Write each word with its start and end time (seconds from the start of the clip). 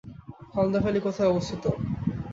Halda 0.53 0.79
valley 0.79 0.99
কোথায় 1.01 1.31
অবস্থিত? 1.31 1.63